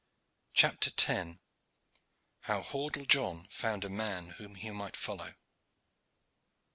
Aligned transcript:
CHAPTER 0.55 0.89
X. 0.97 1.37
HOW 2.39 2.61
HORDLE 2.63 3.05
JOHN 3.05 3.45
FOUND 3.51 3.85
A 3.85 3.89
MAN 3.89 4.31
WHOM 4.31 4.55
HE 4.55 4.71
MIGHT 4.71 4.97
FOLLOW. 4.97 5.35